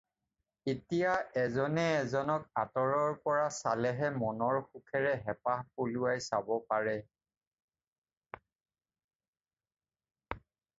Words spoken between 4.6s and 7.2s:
সুখেৰে হেপাহ পলুৱাই চাব পাৰে।